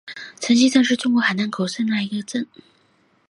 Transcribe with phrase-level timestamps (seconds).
[0.39, 2.47] 城西镇是中国海南省海口市龙华区下辖的一个镇。